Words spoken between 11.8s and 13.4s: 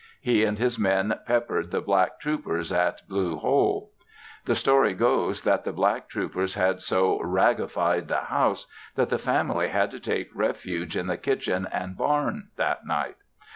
barn that night.